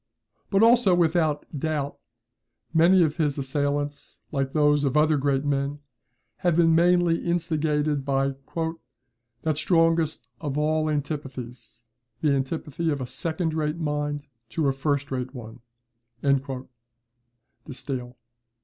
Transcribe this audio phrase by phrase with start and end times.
[0.49, 1.99] But also, without doubt,
[2.73, 5.77] many of his assailants, like those of other great men,
[6.37, 8.33] have been mainly instigated by
[9.43, 11.83] "that strongest of all antipathies,
[12.19, 15.59] the antipathy of a second rate mind to a first rate one,"
[16.23, 16.47] [De
[17.71, 18.17] Stael.